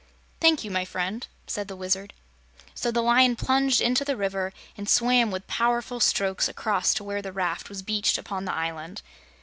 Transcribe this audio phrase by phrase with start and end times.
[0.39, 2.15] "Thank you, my friend," said the Wizard.
[2.73, 7.21] So the Lion plunged into the river and swam with powerful strokes across to where
[7.21, 9.03] the raft was beached upon the island.